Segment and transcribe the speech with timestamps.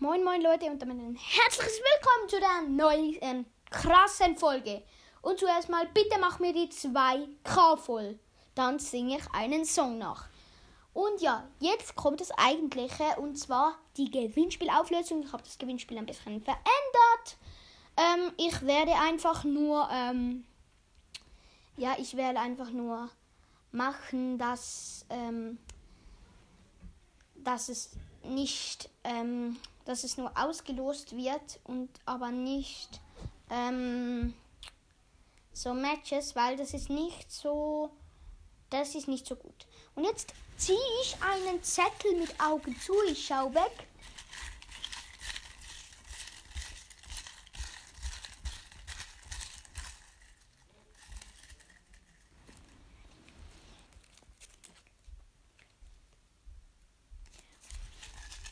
[0.00, 4.82] Moin Moin Leute und damit ein herzliches Willkommen zu der neuen ähm, krassen Folge.
[5.20, 8.18] Und zuerst mal bitte mach mir die 2K voll.
[8.54, 10.28] Dann singe ich einen Song nach.
[10.98, 15.22] Und ja, jetzt kommt das Eigentliche und zwar die Gewinnspielauflösung.
[15.22, 17.36] Ich habe das Gewinnspiel ein bisschen verändert.
[17.96, 20.44] Ähm, ich werde einfach nur, ähm,
[21.76, 23.08] ja, ich werde einfach nur
[23.70, 25.58] machen, dass, ähm,
[27.36, 27.92] dass es
[28.24, 33.00] nicht, ähm, dass es nur ausgelost wird und aber nicht
[33.50, 34.34] ähm,
[35.52, 37.92] so Matches, weil das ist nicht so,
[38.70, 39.66] das ist nicht so gut.
[39.94, 43.88] Und jetzt ziehe ich einen Zettel mit Augen zu, ich schau weg.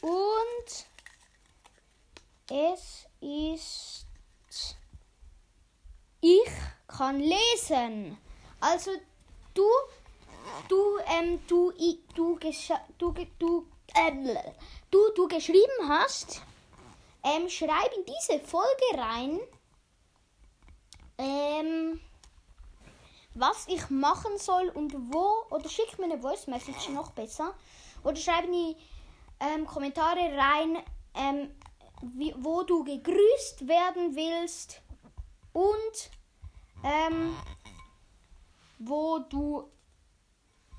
[0.00, 0.86] Und
[2.50, 4.06] es ist.
[6.20, 6.52] Ich
[6.86, 8.18] kann lesen.
[8.60, 8.90] Also
[9.54, 9.64] du,
[10.68, 11.72] du, ähm, du,
[12.14, 12.38] du,
[12.98, 14.36] du, du, ähm,
[14.90, 16.42] du, du geschrieben hast,
[17.22, 19.40] ähm, schreib in diese Folge rein,
[21.18, 22.00] ähm,
[23.34, 27.54] was ich machen soll und wo, oder schick mir eine Voice Message noch besser,
[28.04, 28.76] oder schreib in die
[29.40, 30.78] ähm, Kommentare rein,
[31.14, 31.50] ähm,
[32.14, 34.82] wie, wo du gegrüßt werden willst
[35.52, 36.10] und
[36.84, 37.36] ähm,
[38.78, 39.70] wo du,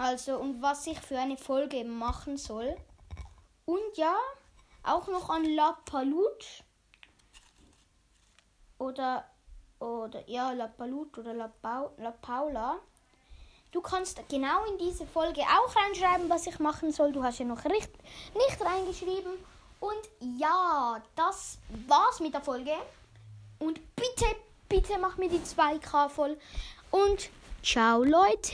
[0.03, 2.75] also und was ich für eine Folge machen soll.
[3.65, 4.15] Und ja,
[4.83, 6.63] auch noch an La Palut
[8.77, 9.23] oder
[9.79, 12.79] oder ja, La Palut oder La, Pau, La Paula.
[13.71, 17.13] Du kannst genau in diese Folge auch reinschreiben, was ich machen soll.
[17.13, 17.89] Du hast ja noch nicht,
[18.35, 19.33] nicht reingeschrieben.
[19.79, 22.73] Und ja, das war's mit der Folge.
[23.59, 24.25] Und bitte,
[24.67, 26.37] bitte mach mir die 2K voll.
[26.91, 27.29] Und
[27.63, 28.51] ciao, Leute.